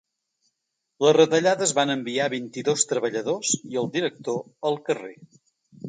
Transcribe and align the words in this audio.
Les 1.05 1.13
retallades 1.17 1.75
van 1.81 1.95
enviar 1.97 2.27
vint-i-dos 2.35 2.89
treballadors 2.95 3.55
i 3.75 3.81
el 3.85 3.95
director 3.99 4.45
al 4.73 4.85
carrer. 4.91 5.19